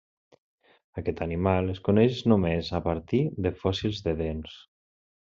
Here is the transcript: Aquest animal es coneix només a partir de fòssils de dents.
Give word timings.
Aquest 1.01 1.19
animal 1.25 1.69
es 1.75 1.81
coneix 1.87 2.21
només 2.33 2.71
a 2.79 2.83
partir 2.87 3.21
de 3.47 3.53
fòssils 3.65 4.01
de 4.09 4.15
dents. 4.23 4.57